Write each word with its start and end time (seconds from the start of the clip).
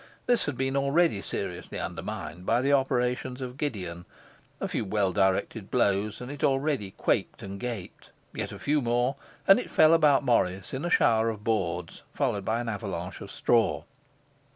This 0.25 0.45
had 0.45 0.57
been 0.57 0.75
already 0.75 1.21
seriously 1.21 1.77
undermined 1.79 2.43
by 2.43 2.61
the 2.61 2.73
operations 2.73 3.39
of 3.39 3.55
Gideon; 3.55 4.05
a 4.59 4.67
few 4.67 4.83
well 4.83 5.13
directed 5.13 5.69
blows, 5.69 6.19
and 6.21 6.31
it 6.31 6.43
already 6.43 6.89
quaked 6.97 7.43
and 7.43 7.59
gaped; 7.59 8.09
yet 8.33 8.51
a 8.51 8.57
few 8.57 8.81
more, 8.81 9.15
and 9.47 9.59
it 9.59 9.69
fell 9.69 9.93
about 9.93 10.25
Morris 10.25 10.73
in 10.73 10.85
a 10.85 10.89
shower 10.89 11.29
of 11.29 11.43
boards 11.43 12.01
followed 12.15 12.43
by 12.43 12.59
an 12.61 12.67
avalanche 12.67 13.21
of 13.21 13.29
straw. 13.29 13.83